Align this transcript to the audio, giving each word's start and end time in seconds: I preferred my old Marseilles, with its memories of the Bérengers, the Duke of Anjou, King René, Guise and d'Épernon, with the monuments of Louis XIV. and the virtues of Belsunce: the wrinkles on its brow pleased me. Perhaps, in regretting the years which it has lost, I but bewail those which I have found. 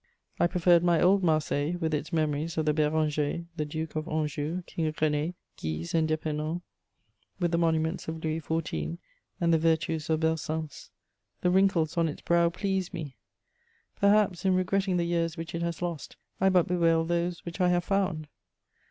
I 0.39 0.47
preferred 0.47 0.83
my 0.83 0.99
old 0.99 1.21
Marseilles, 1.23 1.77
with 1.79 1.93
its 1.93 2.11
memories 2.11 2.57
of 2.57 2.65
the 2.65 2.73
Bérengers, 2.73 3.45
the 3.55 3.65
Duke 3.65 3.95
of 3.95 4.07
Anjou, 4.07 4.63
King 4.65 4.91
René, 4.93 5.35
Guise 5.61 5.93
and 5.93 6.07
d'Épernon, 6.09 6.63
with 7.39 7.51
the 7.51 7.59
monuments 7.59 8.07
of 8.07 8.15
Louis 8.23 8.41
XIV. 8.41 8.97
and 9.39 9.53
the 9.53 9.59
virtues 9.59 10.09
of 10.09 10.21
Belsunce: 10.21 10.89
the 11.41 11.51
wrinkles 11.51 11.97
on 11.97 12.09
its 12.09 12.21
brow 12.21 12.49
pleased 12.49 12.95
me. 12.95 13.15
Perhaps, 13.95 14.43
in 14.43 14.55
regretting 14.55 14.97
the 14.97 15.03
years 15.05 15.37
which 15.37 15.53
it 15.53 15.61
has 15.61 15.83
lost, 15.83 16.17
I 16.39 16.49
but 16.49 16.67
bewail 16.67 17.05
those 17.05 17.45
which 17.45 17.61
I 17.61 17.69
have 17.69 17.83
found. 17.83 18.27